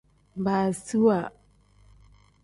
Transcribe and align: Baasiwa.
Baasiwa. 0.43 1.19